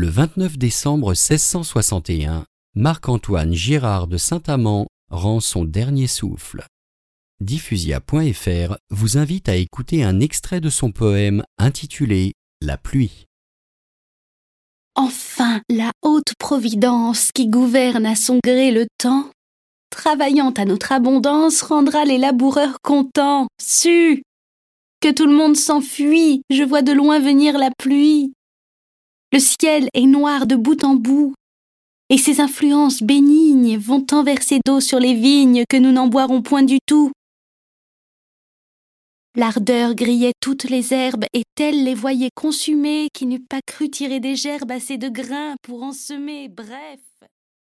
[0.00, 2.44] Le 29 décembre 1661,
[2.76, 6.64] Marc-Antoine Girard de Saint-Amand rend son dernier souffle.
[7.40, 13.26] Diffusia.fr vous invite à écouter un extrait de son poème intitulé La pluie.
[14.94, 19.28] Enfin, la haute providence qui gouverne à son gré le temps,
[19.90, 23.48] travaillant à notre abondance, rendra les laboureurs contents.
[23.60, 24.22] Su
[25.00, 28.32] Que tout le monde s'enfuit, je vois de loin venir la pluie.
[29.30, 31.34] Le ciel est noir de bout en bout,
[32.08, 36.40] et ses influences bénignes vont tant verser d'eau sur les vignes que nous n'en boirons
[36.40, 37.12] point du tout.
[39.36, 44.18] L'ardeur grillait toutes les herbes, et telles les voyait consumées qui n'eût pas cru tirer
[44.18, 47.00] des gerbes assez de grains pour en semer, bref.